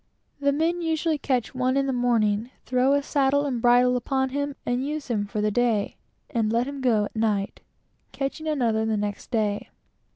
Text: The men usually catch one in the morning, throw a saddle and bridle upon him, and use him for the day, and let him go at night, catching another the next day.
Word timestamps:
The 0.39 0.51
men 0.51 0.81
usually 0.81 1.19
catch 1.19 1.53
one 1.53 1.77
in 1.77 1.85
the 1.85 1.93
morning, 1.93 2.49
throw 2.65 2.93
a 2.93 3.03
saddle 3.03 3.45
and 3.45 3.61
bridle 3.61 3.95
upon 3.95 4.29
him, 4.29 4.55
and 4.65 4.83
use 4.83 5.09
him 5.11 5.27
for 5.27 5.41
the 5.41 5.51
day, 5.51 5.95
and 6.31 6.51
let 6.51 6.67
him 6.67 6.81
go 6.81 7.05
at 7.05 7.15
night, 7.15 7.59
catching 8.11 8.47
another 8.47 8.83
the 8.83 8.97
next 8.97 9.29
day. 9.29 9.69